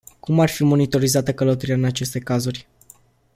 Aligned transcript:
Cum 0.19 0.39
ar 0.39 0.49
fi 0.49 0.63
monitorizată 0.63 1.33
călătoria 1.33 1.75
în 1.75 1.83
aceste 1.83 2.19
cazuri? 2.19 2.67